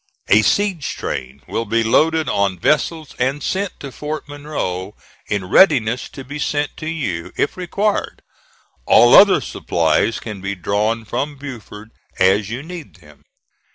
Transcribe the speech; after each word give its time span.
"A 0.29 0.41
siege 0.41 0.95
train 0.95 1.43
will 1.47 1.65
be 1.65 1.83
loaded 1.83 2.27
on 2.27 2.57
vessels 2.57 3.13
and 3.19 3.43
sent 3.43 3.79
to 3.81 3.91
Fort 3.91 4.27
Monroe, 4.27 4.95
in 5.27 5.45
readiness 5.47 6.09
to 6.09 6.23
be 6.23 6.39
sent 6.39 6.75
to 6.77 6.87
you 6.87 7.31
if 7.37 7.55
required. 7.55 8.23
All 8.87 9.13
other 9.13 9.39
supplies 9.41 10.19
can 10.19 10.41
be 10.41 10.55
drawn 10.55 11.05
from 11.05 11.35
Beaufort 11.35 11.89
as 12.19 12.49
you 12.49 12.63
need 12.63 12.95
them. 12.95 13.25